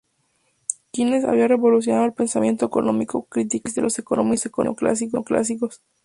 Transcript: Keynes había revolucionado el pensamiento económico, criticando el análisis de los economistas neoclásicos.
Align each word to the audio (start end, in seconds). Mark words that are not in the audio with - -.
Keynes 0.91 1.25
había 1.25 1.47
revolucionado 1.47 2.05
el 2.05 2.13
pensamiento 2.13 2.65
económico, 2.65 3.27
criticando 3.29 3.51
el 3.51 3.59
análisis 3.59 3.75
de 3.75 3.81
los 3.83 3.99
economistas 3.99 4.51
neoclásicos. 5.13 5.83